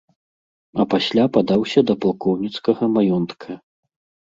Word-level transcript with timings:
А 0.83 0.85
пасля 0.93 1.25
падаўся 1.35 1.79
да 1.91 1.97
палкоўніцкага 2.07 2.91
маёнтка. 2.97 3.61